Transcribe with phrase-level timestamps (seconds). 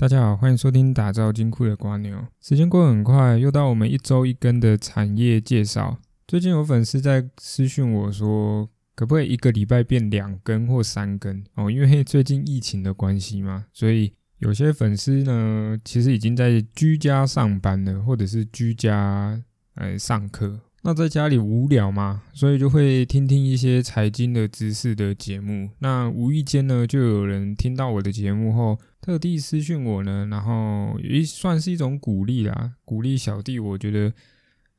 [0.00, 2.24] 大家好，欢迎收听打造金库的瓜牛。
[2.40, 5.98] 时间过得很快，又到我们一周一更的产业介绍。
[6.26, 11.70] 最近有粉丝在私讯我说，可不可以一个礼拜变两更或三更哦？
[11.70, 19.38] 因为最近疫情的关系嘛，所以有些粉丝呢，其实已经在居家上班了，或者是居家
[19.74, 20.60] 呃上课。
[20.82, 25.68] 那在家里无聊嘛，所以就会听听一些财经的知识的节目。
[25.80, 28.78] 那无意间呢，就有人听到我的节目后，
[29.10, 33.58] 特地私讯我呢，然后也算是一种鼓励啦，鼓励小弟。
[33.58, 34.12] 我觉得，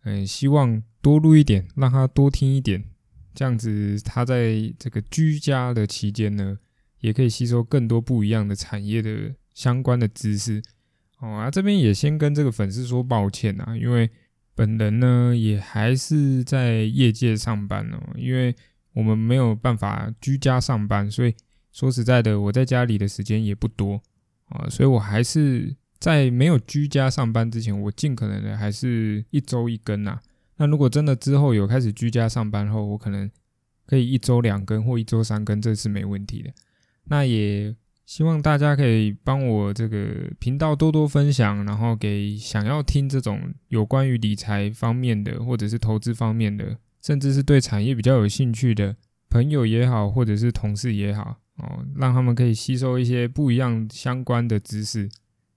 [0.03, 2.81] 嗯，希望多录一点，让他多听一点，
[3.35, 6.57] 这样子他在这个居家的期间呢，
[7.01, 10.63] 也可以吸收更多不一样的产业的相关的知识。
[11.19, 14.09] 哦啊，这边也先跟这个粉丝说抱歉啊，因为。
[14.53, 18.53] 本人呢，也还是在业界上班哦，因为
[18.93, 21.33] 我们没有办法居家上班，所以
[21.71, 24.03] 说实在的，我在家里的时间也不多
[24.51, 30.19] 啊，所以我还是在没有居家上班之前，我尽可能的还是一周一更呐。
[30.57, 33.29] 那如果真的之后有开始居家上班后，我可能
[33.85, 36.51] 可以一周两更或一周三更，这是没问题的。
[37.05, 37.75] 那也。
[38.03, 48.97] 希望大家可以帮我这个频道多多分享，然后给想要听这种有关于理财方面的，或者是投资方面的，甚至是对产业比较有兴趣的
[49.29, 55.09] 朋友也好，或者是同事也好，哦，让他们可以吸收一些不一样相关的知识。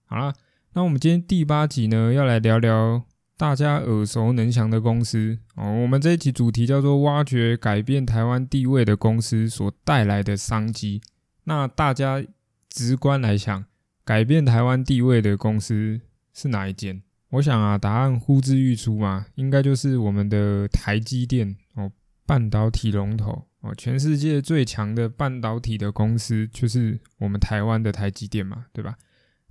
[0.05, 0.33] 好了，
[0.75, 3.03] 那我们今天第八集呢，要来聊聊
[3.37, 5.73] 大家耳熟能详的公司哦。
[5.83, 11.01] 我们这一集主题叫做“挖掘改变台湾地位的公司所带来的商机”。
[11.45, 12.25] 那大家。
[12.71, 13.67] 直观来想，
[14.05, 16.01] 改变台湾地位的公司
[16.33, 17.01] 是哪一间？
[17.29, 21.93] 我想啊，答案呼之欲出嘛，应该就是我们的台积电哦，
[22.27, 28.95] 半导体龙头哦，全世界最强的半导体的公司就是我们台湾的台积电嘛，对吧？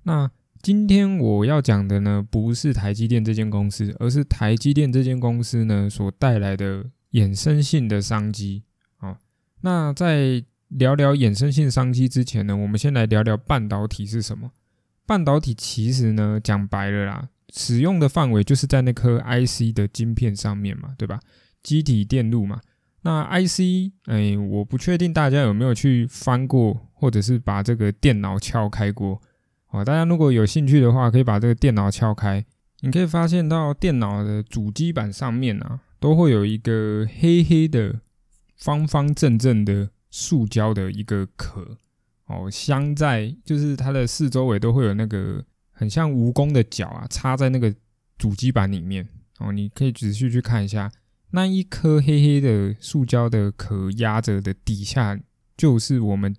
[0.04, 0.30] 那
[0.62, 8.62] 今天我要讲的呢，不是台积电这间公司，而是台积电这间公司呢所带来的衍生性的商机
[9.00, 9.18] 哦。
[9.62, 14.52] 那在聊聊衍生性商机之前呢，我们先来聊聊半导体是什么。
[15.08, 21.20] 半导体其实呢，讲白了啦，使用的范围就是在那颗 IC 的晶片上面嘛，对吧？
[21.64, 22.62] 机体电路嘛。
[23.04, 29.22] 那 IC，哎，我不确定大家有没有去翻过，或者是把这个电脑撬开过。
[29.70, 32.44] 哦，大家如果有兴趣的话，可以把这个电脑撬开，
[32.82, 38.02] 你可以发现到电脑的主机板上面啊，都会有一个黑黑的、
[38.58, 39.90] 方方正正的。
[40.16, 41.76] 塑胶的一个壳
[42.28, 47.74] 哦，镶在就是它的四周围都会有那个很像蜈蚣的脚啊，插在那个
[48.16, 49.10] 主机板里面
[49.40, 49.52] 哦。
[49.52, 50.92] 你可以仔细去看一下，
[51.36, 55.20] 那一颗黑黑的塑胶的壳压着的底下，
[55.58, 56.36] 就是我们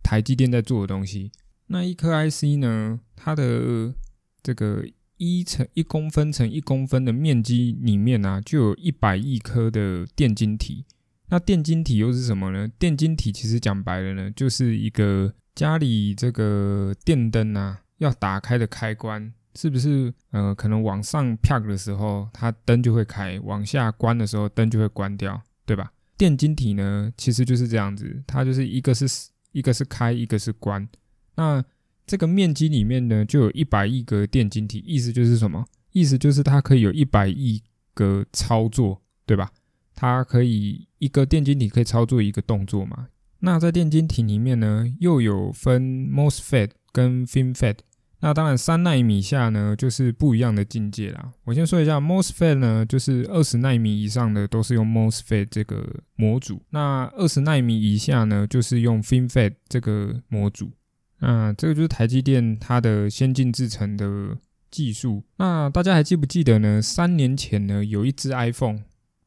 [0.00, 1.32] 台积电在做的东西。
[1.66, 3.92] 那一颗 IC 呢，它的
[4.40, 10.84] 这个一乘一公分乘一公分的面积里面呢，就有一百亿颗的电晶体。
[11.30, 12.68] 那电晶体又是什么呢？
[12.78, 20.12] 电晶体其实讲白了呢，就是一个家里这个电灯啊要打开的开关，是不是？
[20.30, 25.92] 呃，可能往上啪的时候，它灯就会开；往下关的时候，灯就会关掉，对吧？
[26.16, 29.06] 电晶体呢，其实就是这样子，它就是一个是
[29.52, 30.88] 一个是开，一个是关。
[31.36, 31.64] 那
[32.06, 35.64] 这个面积里面呢，就有一百亿个电晶体，意思就是什么？
[35.92, 37.62] 意思就是它可以有一百亿
[37.94, 39.50] 个操作，对吧？
[39.94, 43.08] 它可以一个电晶体可以操作一个动作嘛？
[43.40, 47.76] 那在电晶体里面呢，又有分 MOSFET 跟 FinFET。
[48.20, 51.30] 那当然，三纳米下呢，就是不一样的境界啦。
[51.44, 56.60] 我先说一下 MOSFET 呢，就是二十纳米以上的都是用 MOSFET 这个模组。
[56.70, 60.72] 那二十纳米以下呢，就是用 FinFET 这个模组。
[61.20, 64.36] 那这个就是台积电它的先进制程的
[64.70, 65.22] 技术。
[65.36, 66.82] 那大家还记不记得呢？
[66.82, 68.80] 三年前呢，有一只 iPhone。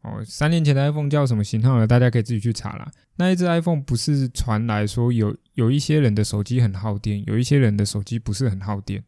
[0.03, 1.85] 哦，三年前的 iPhone 叫什么型号呢？
[1.85, 2.91] 大家可以自己去查啦。
[3.18, 9.03] 那一只 iPhone 不是传来说有有一些人的手机很耗电，有一些人的手机不是很耗电。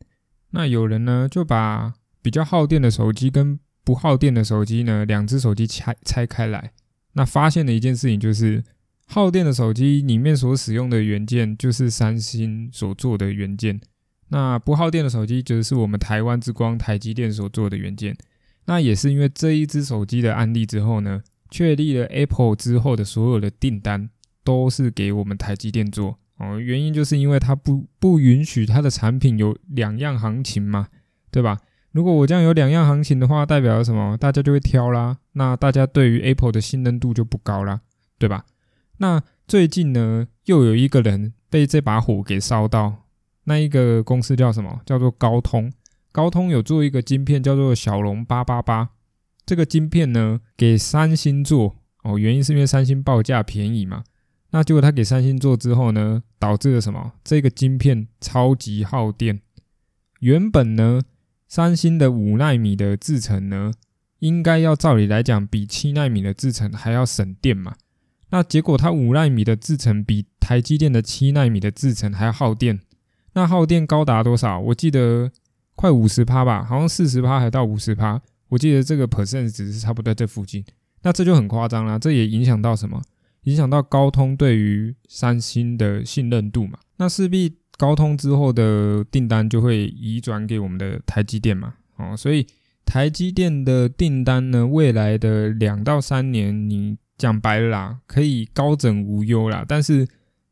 [0.52, 6.72] 那有人呢就把比较耗电的手机跟不耗电的手机呢，两只手机拆拆开来，
[7.14, 8.64] 那发现的一件事情就是，
[9.08, 13.82] 耗电的手机里面所使用的元件就是三星所做的元件，
[14.30, 18.16] 那不耗电的手机就是我们台湾之光台积电所做的元件。
[18.66, 24.10] 那也是因为这一只手机的案例之后呢，确立了 Apple 之后的所有的订单
[24.44, 26.60] 都是给我们台积电做哦。
[26.60, 30.88] 原因就是因为它不不允许它的产品有两样行情嘛，
[31.32, 31.60] 对吧？
[31.92, 34.18] 如果我这样有两样行情的话，代表什么？
[34.18, 35.18] 大家就会挑啦。
[35.34, 37.82] 那大家对于 Apple 的信任度就不高啦，
[38.18, 38.46] 对吧？
[38.98, 43.06] 那最近呢，又有一个人被这把火给烧到，
[43.44, 44.82] 那一个公司叫什么？
[44.86, 45.72] 叫做高通。
[46.12, 48.90] 高通有做一个晶片叫做骁龙八八八，
[49.46, 54.04] 这个晶片呢给三星做哦，原因是因为三星报价便宜嘛。
[54.54, 57.14] 那结果他给三星做之后呢，导致了什么？
[57.24, 59.42] 这个晶片超级耗电。
[60.20, 61.02] 原本呢，
[61.48, 63.72] 三星的五纳米的制程呢，
[64.20, 67.74] 应该要照理来讲比七纳米的制程还要省电嘛。
[68.30, 72.80] 那结果它五纳米的制程比台积电的七纳米的制程还要耗电。
[73.34, 74.60] 那耗电高达多少？
[74.60, 75.32] 我记得
[75.74, 78.22] 快五十趴吧，好像四十趴还到五十趴。
[78.50, 80.64] 我记得这个 percent 值是差不多在这附近。
[81.02, 83.02] 那这就很夸张啦，这也影响到什么？
[83.44, 86.80] 影响到高通对于三星的信任度嘛？
[86.98, 91.76] 那势必高通之后的订单就会移转给我们的台积电嘛？
[91.98, 92.46] 哦，所以
[92.86, 99.66] 台积电的订单呢，未来的两到三年，你讲白了啦，可以高枕无忧啦。
[99.68, 100.08] 但是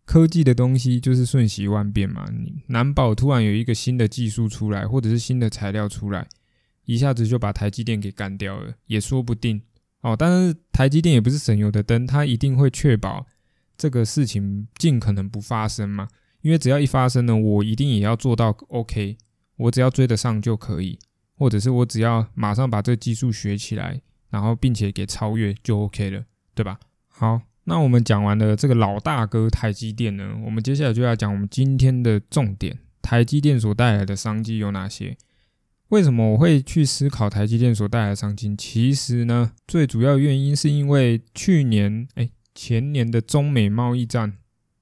[0.06, 6.28] 科技的东西就是瞬息万变嘛，你难保突然有一个新的技术出来，或者是新的材料出来，
[6.86, 9.62] 一下子就把台积电给干掉了，也说不定。
[10.02, 13.26] 哦，但是台积电也不是省油的灯，它一定会确保
[13.78, 16.08] 这个事情尽可能不发生嘛。
[16.42, 19.16] 因为只要一发生呢，我一定也要做到 OK，
[19.58, 20.98] 我只要追得上就可以，
[21.38, 24.02] 或者是我只要马上把这技术学起来，
[24.32, 26.24] 然后并且给超越就 OK 了，
[26.56, 26.80] 对吧？
[27.08, 35.16] 好，那我们讲完了这个老大哥台积电呢，我们接下来就要讲我们今天的重点，台积电所带来的商机有哪些？
[35.92, 38.56] 为什么我会去思考台积电所带来的商机？
[38.56, 44.38] 其实呢，最主要原因是因为去年哎前年的中美贸易战，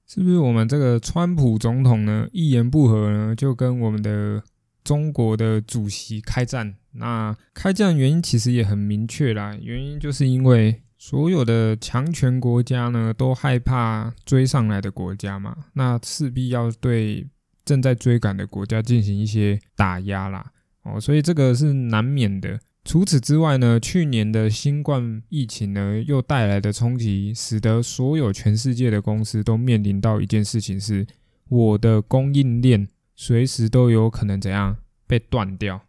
[0.06, 4.40] 是不是我们这个川普总统呢一言不合呢就跟我们的
[4.84, 6.76] 中国的主席开战？
[6.92, 17.26] 那开战原因其实也很明确啦，原因就是因为所有的强权国家呢都害怕追上来的国家嘛，那势必要对
[17.64, 20.52] 正在追赶的国家进行一些打压啦。
[20.82, 22.58] 哦，所以这个是难免的。
[22.84, 31.06] 除此之外呢，去年的新冠疫情呢，又带来的冲击，使得所有全世界的公司都面临到一件事情：是
[31.48, 35.82] 我的供应链随时都有可能怎样被断掉，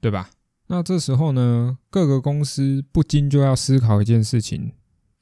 [0.00, 0.30] 对吧？
[0.66, 4.72] 那这时候呢，各个公司不禁就要思考一件事情：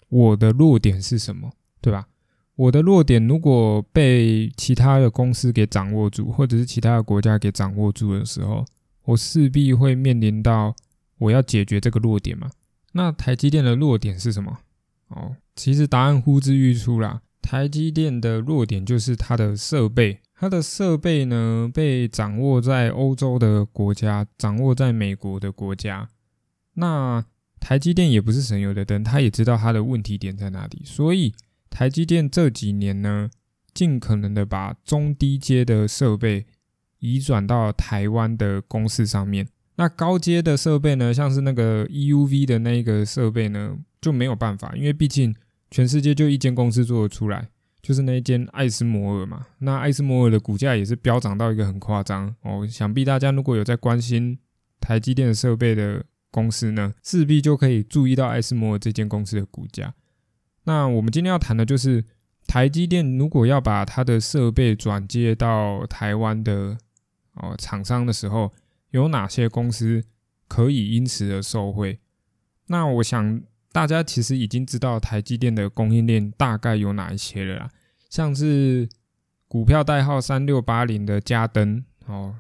[0.09, 1.53] 我的弱点是什么，
[1.83, 2.07] 对吧？
[2.57, 8.65] 我的弱点如果被其他的公司给掌握住，或者是其他的国家给掌握住的时候，
[9.11, 10.75] 我势必会面临到
[11.19, 12.51] 我要解决这个弱点嘛？
[12.93, 14.59] 那台积电的弱点是什么？
[15.09, 17.23] 哦，其实答案呼之欲出啦。
[17.43, 26.09] 台积电的弱点就是它的设备，它的设备呢被掌握在欧洲的国家，掌握在美国的国家。
[26.75, 27.25] 那
[27.59, 31.35] 台积电也不是省油的灯，他也知道它的问题点在哪里，所以
[31.69, 33.29] 台积电这几年呢，
[33.75, 36.47] 尽可能的把中低阶的设备。
[37.01, 45.35] 移转到台湾的公司上面，那高阶的设备呢，像是那个 EUV 的那个设备呢，就没有办法，因为毕竟
[45.71, 47.49] 全世界就一间公司做得出来，
[47.81, 49.47] 就是那一间爱斯摩尔嘛。
[49.61, 52.67] 那爱斯摩尔的股价也是飙涨到一个很夸张哦。
[52.67, 54.39] 想必大家如果有在关心
[54.79, 59.95] 台积电的设备的公司呢，势必就可以注意到爱斯摩尔这间公司的股价。
[60.65, 62.05] 那我们今天要谈的就是
[62.47, 66.77] 台积电如果要把它的设备转接到台湾的。
[67.35, 68.53] 哦，厂商的时候
[68.91, 70.05] 有哪些公司
[70.49, 71.99] 可以因此而受惠？
[72.67, 77.71] 那我想大家其实已经知道台积电的供应链大概有哪一些了啦，
[78.09, 78.89] 像是
[79.47, 82.37] 股票代号三六八零的嘉登，哦，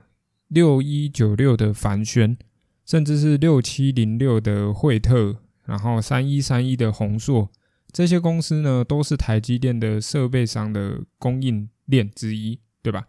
[0.48, 2.36] 六一九六的凡轩，
[2.84, 7.48] 甚至是六七零六的惠特，然后三一三一的宏硕，
[7.92, 13.06] 这些公司呢都是台积电的设备商的供应链之一，对吧？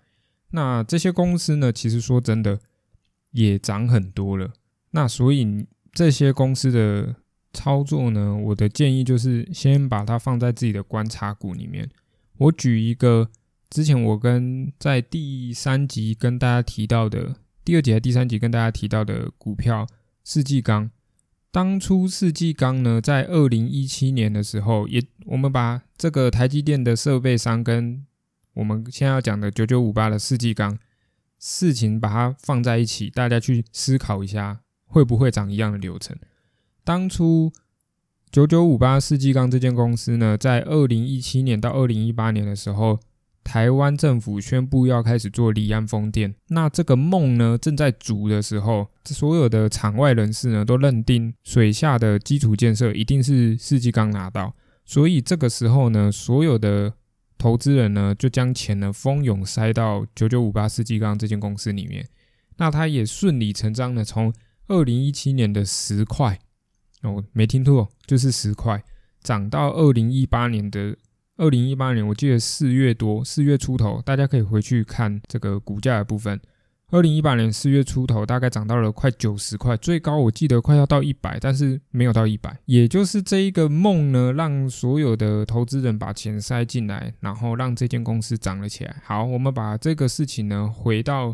[0.52, 2.60] 那这些公司呢，其实说真的
[3.32, 4.54] 也涨很多了。
[4.92, 7.16] 那所以这些公司的
[7.54, 11.90] 操作呢，我的建议就是先把它放在自己的观察股里面。
[12.38, 13.30] 我举一个
[13.70, 19.88] 之前我跟在第三集跟大家提到的，第二集还第三集跟大家提到的股票
[20.24, 20.92] 世纪钢。
[21.52, 28.06] 当初世纪钢呢，在二零一七年的时候，也我们把这个台积电的设备商跟
[28.54, 30.78] 我们现在要讲的九九五八的世纪钢
[31.40, 36.16] 事情，把它放在一起，大家去思考一下，会不会长一样的流程？
[36.84, 37.52] 当初
[38.32, 43.00] 九九五八世纪钢这间公司呢，在二零一七年到二零一八年的时候，
[43.44, 54.54] 台湾政府宣布要开始做离岸风电，那这个梦呢正在煮的时候，所有的场外人士呢都认定水下的基础建设一定是世纪钢拿到，
[54.86, 56.94] 所以这个时候呢，所有的
[57.42, 62.08] 投资人呢就将钱呢蜂拥塞到九九五八世纪钢这间公司里面。
[62.58, 64.32] 那他也顺理成章的从
[64.68, 66.40] 二零一七年的十块
[67.02, 68.84] 哦，没听错，就是十块，
[69.24, 70.96] 涨到二零一八年的
[71.38, 76.40] 二零一八年，我记得四月多四月出头，大家可以回去看这个股价的部分。
[76.92, 82.60] 二零一八年四月出头，大概涨到了快九十块，最高我记得快要到一百，但是没有到一百。
[82.66, 89.02] 也就是这一个梦呢，让所有的投资人把钱塞进来，然后让这间公司涨了起来。
[89.06, 91.34] 好，我们把这个事情呢，回到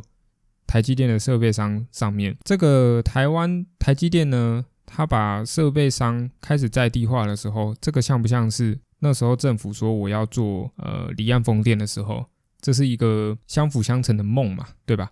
[0.68, 2.38] 台积电的设备商上面。
[2.44, 12.28] 这个台湾台积电呢，它把设备商开始在地化的时候，这个像不像是那时候政府说我要做呃离岸风电的时候，
[12.62, 15.10] 这是一个相辅相成的梦嘛，对吧？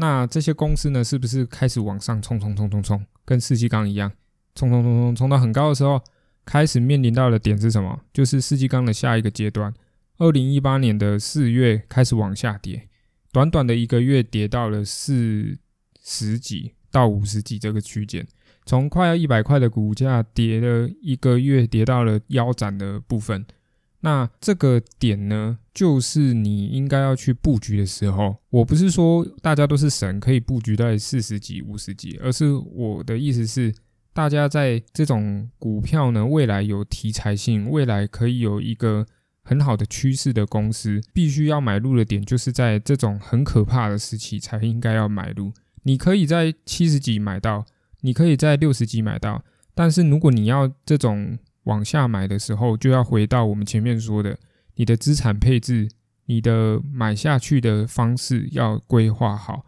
[0.00, 4.10] 那这些公司呢，是不是开始往上冲冲冲冲冲，跟世纪钢一样，
[4.54, 6.00] 冲冲冲冲冲到很高的时候，
[6.44, 8.00] 开始面临到的点是什么？
[8.12, 9.74] 就是世纪钢的下一个阶段。
[10.18, 12.88] 二零一八年的四月开始往下跌，
[13.32, 15.58] 短短的一个月跌到了四
[16.00, 18.26] 十几到五十几这个区间，
[18.64, 23.44] 从快要一百块的股价跌了一个月，跌到了腰斩的部分。
[24.00, 28.36] 那这个点呢，就是你应该要去布局的时候。
[28.50, 33.74] 我不是说大家都是神，可以布局在四十几、五十几，而是我的意思是，
[34.12, 39.04] 大家在这种股票呢，未来有题材性，未来可以有一个
[39.42, 45.52] 很好的趋势的公司，必须要买入的点，就是在这种很可怕的时期才应该要买入。
[45.82, 47.66] 你可以在七十几买到，
[48.02, 49.42] 你可以在六十几买到，
[49.74, 51.36] 但是如果你要这种。
[51.68, 54.38] 往下买的时候，就要回到我们前面说的，
[54.76, 55.86] 你的资产配置，
[56.24, 59.66] 你的买下去的方式要规划好，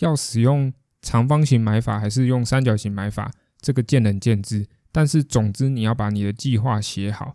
[0.00, 4.66] 要使用长方形买法还是用三角形买法，这个见仁见智。
[4.92, 7.32] 但是总之你要把你的计划写好，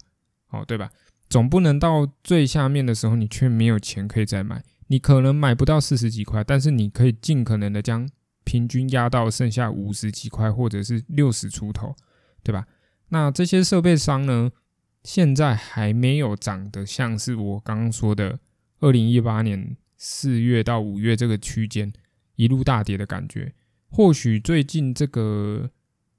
[0.50, 0.90] 哦，对吧？
[1.28, 4.62] 总不能到最下面的时候，你却没有钱可以再买。
[4.88, 8.08] 你可能买不到四十几块，但是你可以尽可能的将
[8.44, 11.96] 平均压到剩下五十几块，或者是六十出头，
[12.44, 12.68] 对吧？
[13.10, 14.52] 那这些设备商呢，
[15.04, 18.40] 现在还没有涨得像是我刚刚说的，
[18.80, 21.94] 二零一八年四月到五月这个区间
[22.36, 23.54] 一路大跌的感觉。
[23.90, 25.70] 或许最近这个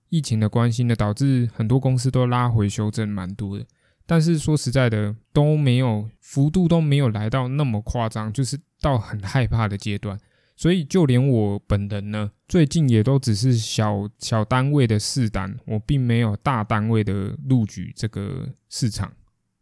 [0.08, 3.66] 疫情的关系呢，导致很多公司都拉回修正蛮多的。
[4.06, 10.16] 但是说实在的，都没有幅度都没有来到那么夸张，就是到很害怕的阶段。
[10.56, 19.12] 所以就连我本人呢，最近也都只是小小单位的试单，我并没有大单位的入局这个市场。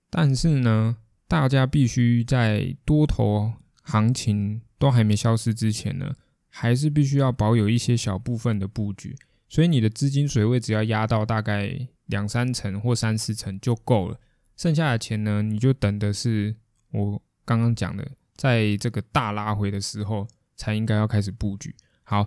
[0.09, 0.97] 但是呢，
[1.27, 6.15] 大家必须在多头行情都还没消失之前呢，
[6.49, 9.17] 还是必须要保有一些小部分的布局。
[9.49, 14.21] 所以你的资金水位只要压到大概两三成或三四成就够了，
[14.57, 16.55] 剩下的钱呢，你就等的是
[16.93, 20.29] 我刚刚讲的，在这个大拉回的时候。
[20.57, 21.75] 才应该要开始布局。
[22.03, 22.27] 好，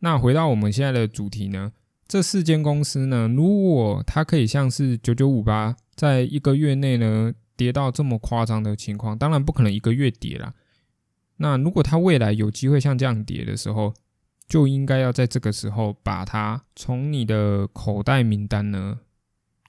[0.00, 1.72] 那回到我们现在的主题呢？
[2.06, 10.54] 这四间公司呢，如果它可以像是九九五八，在一个月内呢跌到这么夸张的情况，当然不可能一个月跌啦。
[11.36, 13.92] 那如果它未来有机会像这样跌的时候，
[14.48, 19.00] 就应该要在这个时候把它从你的口袋名单呢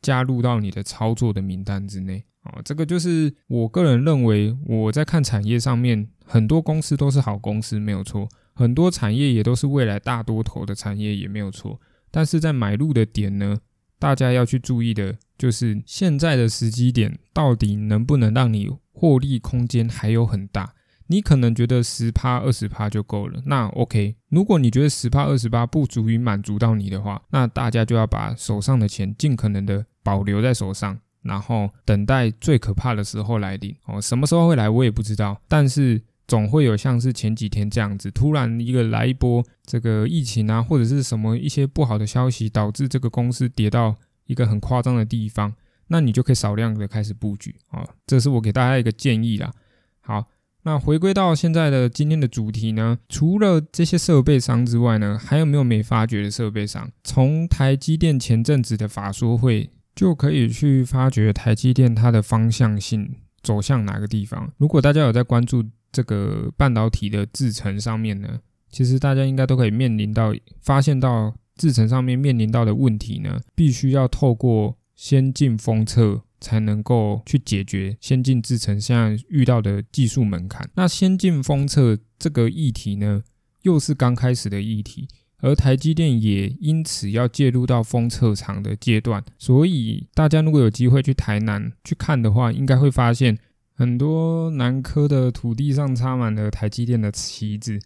[0.01, 2.23] 加入到你的操作的名单之内。
[2.43, 11.79] 啊，这个就是我个人认为，我在看产业上面，很多公司都是好公司，没有错；很多产业也都是未来大多头的产业，也没有错。
[12.09, 13.57] 但是在买入的点呢，
[13.99, 20.73] 大家要去注意的，就是现在的时机点到底能不能让你获利空间还有很大。
[21.11, 24.15] 你可能觉得十趴、二十趴就够了，那 OK。
[24.29, 30.99] 如果你觉得十趴、二十八不足以满足到你的话，那大家就要把手上的钱尽可能的保留在手上。
[31.21, 43.95] 然后等待最可怕的时候来临哦，什么时候会来我也不知道，但是总会有像是前几天这样子，突然一个来一波这个疫情啊，或者是什么一些不好的消息，导致这个公司跌到
[44.27, 45.53] 一个很夸张的地方，
[45.87, 49.51] 那你就可以少量的开始布局啊，这是我给大家一个建议啦。
[49.99, 50.25] 好，
[50.63, 56.89] 那回归到现在的今天的主题呢，除了这些设备商之外呢，还有没有没发掘的设备商？
[57.03, 59.69] 从台积电前阵子的法说会。
[59.95, 64.51] 就可以去发掘台积电它的方向性走向哪个地方。
[64.57, 80.69] 如果大家有在关注这个半导体的制程上面呢，其实大家应该都可以面临到发现到制程上面面临到的问题呢，必须要透过先进封测才能够去解决先进制程现在遇到的技术门槛。
[80.75, 83.23] 那先进封测这个议题呢，
[83.63, 85.07] 又是刚开始的议题。
[85.41, 93.37] 而台积电也因此要介入到封测厂的阶段，所以大家如果有机会去台南去看的话，应该会发现，
[93.73, 97.79] 很多南科的土地上插满了台积电的旗子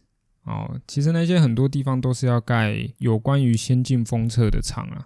[0.46, 0.80] 哦。
[0.88, 5.06] 其实那些很多地方都是要盖有关于先进封测的厂啊。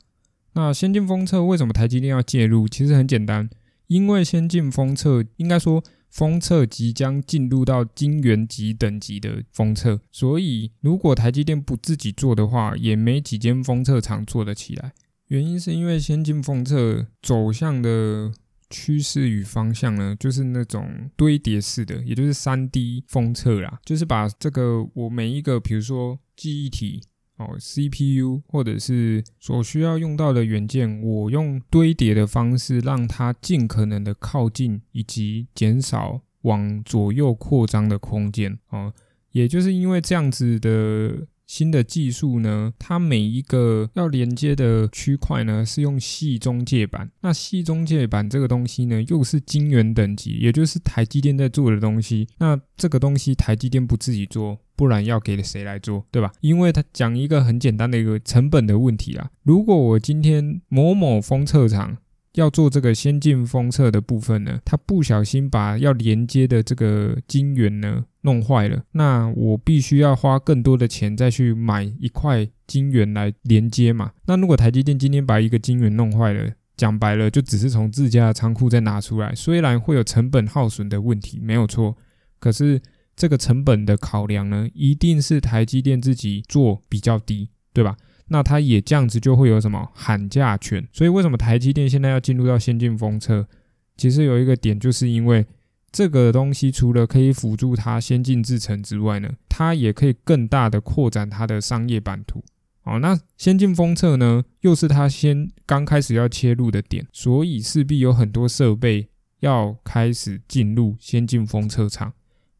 [0.54, 2.68] 那先进封测为什么台积电要介入？
[2.68, 3.50] 其实很简单，
[3.88, 14.94] 因为先进封测应该说封测即将进入到晶圆级等级的封测，所以如果台积电不自己做的话，也没几间封测厂做得起来。
[15.28, 18.32] 原因是因为先进封测走向的
[18.70, 27.02] 趋势与方向呢，就是那种堆叠式的，也就是三 D 封测啦，就是把这个我每一个，比如说记忆体
[27.38, 38.94] 哦、CPU 或者是所需要用到的元件，我用堆叠的方式让它尽可能的靠近，以及减少往左右扩张的空间哦。
[39.32, 41.28] 也就是因为这样子的。
[41.48, 47.10] 新的技术呢，它每一个要连接的区块呢，是用细中介板。
[47.22, 52.28] 那细中介板这个东西呢，又是晶圆等级，也就是台积电在做的东西。
[52.38, 56.32] 那这个东西台积电不自己做，不然要给谁来做，对吧？
[56.42, 59.32] 因为它讲一个很简单的一个成本的问题啊。
[59.44, 61.98] 如果我今天某某封测厂。
[62.40, 74.12] 要做这个先进封测的部分呢，他不小心把要连接的这个晶圆呢弄坏了，那我必须要花更多的钱再去买一块晶圆来连接嘛。
[74.26, 81.96] 那如果台积电今天把一个晶圆弄坏了，讲白了就只是从自家的仓库再拿出来，虽然会有成本耗损的问题，没有错，
[82.40, 82.82] 可是
[83.16, 87.98] 这个成本的考量呢，一定是台积电自己做比较低，对吧？
[88.30, 93.48] 那它也这样子就会有什么喊价权，所以为什么台积电现在要进入到先进封测？
[93.96, 95.46] 其实有一个点，就是因为
[95.92, 102.44] 这个东西除了可以辅助它先进制程之外呢，它也可以更大的扩展它的商业版图。
[102.84, 112.14] 哦，那先进封测呢，又是它先刚开始要切入的点，所以势必有很多设备要开始进入先进封测厂。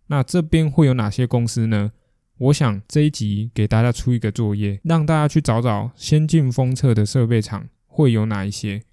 [0.08, 1.92] 那这边会有哪些公司呢？
[2.40, 8.84] 我想这一集给大家出一个作业，让大家去找找先进封测的设备厂会有哪一些。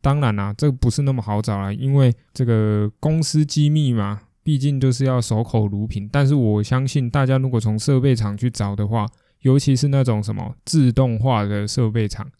[0.00, 6.08] 当然啦，这不是那么好找啊，因为这个公司机密嘛，毕竟就是要守口如瓶。
[6.10, 9.06] 但是我相信大家如果从设备厂去找的话，
[9.42, 12.30] 尤其是那种什么自动化的设备厂，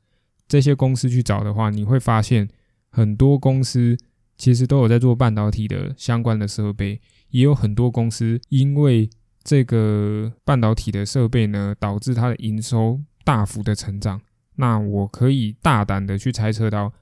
[0.49, 2.49] 这些公司去找的话，你会发现
[2.89, 3.97] 很多公司
[4.37, 9.09] 其实都有在做半导体的相关的设备，也有很多公司因为
[9.43, 14.21] 这个半导体的设备呢，导致它的营收大幅的成长。
[14.57, 16.93] 那我可以大胆的去猜测到，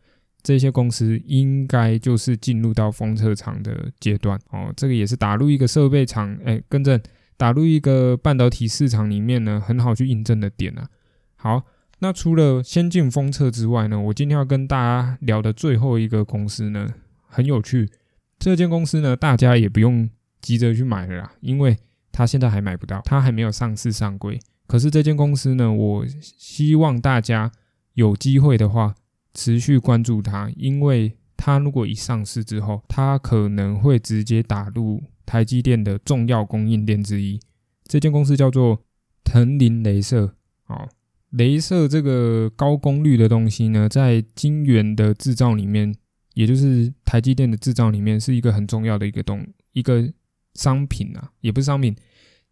[0.43, 4.73] 这些公司应该就是进入到封测厂的阶段哦。
[4.77, 7.01] 这个也是打入一个设备厂，哎，跟着
[7.37, 10.89] 打入一个半导体市场里面呢，很好去印证的点啊。
[11.35, 11.65] 好，
[11.99, 16.89] 那除了先进封测之外呢，我今天要跟大家聊的最后一个公司呢，
[17.27, 17.91] 很有趣。
[18.39, 20.09] 这间公司呢，大家也不用
[20.41, 21.77] 急着去买了啦，因为。
[22.19, 24.41] 它现在还买不到，它还没有上市上柜。
[24.67, 27.53] 可是这间公司呢，我希望大家
[27.95, 28.97] 有机会的话，
[29.35, 37.39] 持续关注它，因为它如果一上市之后，它可能会直接打入台积电的重要供应链之一。
[37.85, 38.83] 这间公司叫做
[39.23, 40.35] 腾林镭射。
[40.67, 40.89] 哦，
[41.31, 45.95] 镭射这个高功率的东西呢，在晶圆的制造里面，
[46.35, 50.13] 也就是台积电的制造里面，是一个很重要的一个东一个
[50.55, 51.95] 商品啊，也不是商品。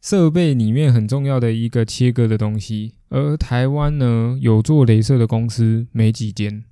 [0.07, 6.63] 设备里面很重要的一个切割的东西，而台湾呢有做镭射的公司没几间，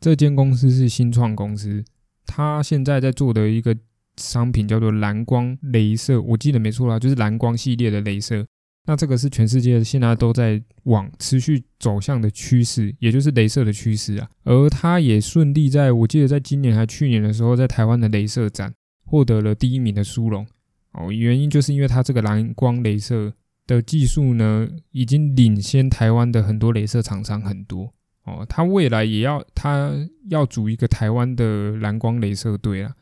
[0.00, 1.84] 这间公司是新创公司，
[2.24, 3.76] 它现在在做的一个
[4.16, 8.46] 商品叫做蓝光镭射，我记得没错啦，就是蓝光系列的镭射。
[8.86, 14.30] 那这个是全世界现在都在往持续走向的趋势，也就是镭射的趋势啊。
[14.44, 18.72] 而它也顺利在我记得在今年还去年的时候，在台湾的镭射展
[19.04, 20.46] 获得了第一名的殊荣。
[20.94, 23.32] 哦，原因就是因为它这个蓝光镭射
[23.66, 27.92] 的技术呢，已经领先台湾的很多镭射厂商很多。
[28.22, 29.92] 哦，它未来也要它
[30.28, 32.94] 要组一个台湾的蓝光镭射队啊。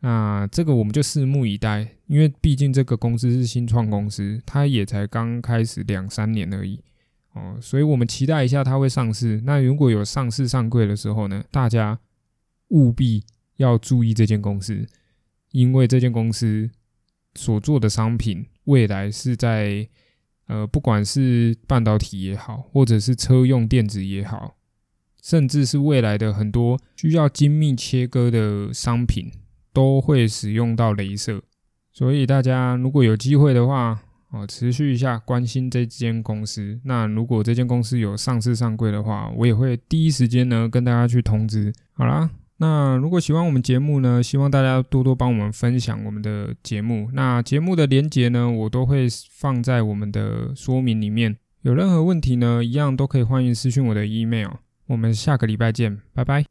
[0.00, 6.82] 那这个我们就拭目以待，因为毕竟这个公司是新创公司，它也才刚开始两三年而已。
[7.32, 9.40] 哦，所以我们期待一下它会上市。
[9.44, 11.98] 那如果有上市上柜的时候呢，大家
[12.68, 13.24] 务必
[13.56, 14.84] 要注意这间公司，
[15.52, 16.68] 因为这间公司。
[17.36, 19.88] 所做的商品，未来是在
[20.46, 24.56] 呃，不管是半导体也好，或者是车用电子也好，
[25.22, 29.30] 甚至是未来的很多需要精密切割的商品，
[29.72, 31.42] 都会使用到镭射。
[31.92, 36.80] 所以大家如果有机会的话，哦，持续一下关心这间公司。
[36.84, 41.72] 那如果这间公司有上市上柜的话，我也会第一时间呢跟大家去通知。
[41.92, 42.30] 好啦。
[42.58, 47.08] 那如果喜欢我们节目呢，希望大家多多帮我们分享我们的节目。
[47.12, 51.36] 那节目的连结呢，我都会放在我们的说明里面。
[51.62, 54.50] 有任何问题呢，一样都可以欢迎私讯我的 email。
[54.86, 56.44] 我们下个礼拜见，拜拜。